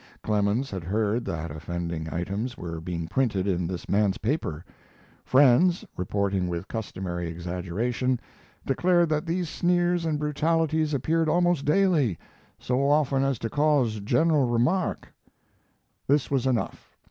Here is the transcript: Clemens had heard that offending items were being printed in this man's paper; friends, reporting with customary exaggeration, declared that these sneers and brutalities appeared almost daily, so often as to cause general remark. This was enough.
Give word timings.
Clemens 0.23 0.71
had 0.71 0.83
heard 0.83 1.25
that 1.25 1.51
offending 1.51 2.11
items 2.11 2.57
were 2.57 2.81
being 2.81 3.05
printed 3.07 3.45
in 3.45 3.67
this 3.67 3.87
man's 3.87 4.17
paper; 4.17 4.65
friends, 5.23 5.85
reporting 5.95 6.47
with 6.47 6.67
customary 6.67 7.27
exaggeration, 7.27 8.19
declared 8.65 9.09
that 9.09 9.27
these 9.27 9.47
sneers 9.47 10.03
and 10.03 10.17
brutalities 10.17 10.95
appeared 10.95 11.29
almost 11.29 11.65
daily, 11.65 12.17
so 12.57 12.89
often 12.89 13.21
as 13.23 13.37
to 13.37 13.47
cause 13.47 13.99
general 13.99 14.47
remark. 14.47 15.13
This 16.07 16.31
was 16.31 16.47
enough. 16.47 16.97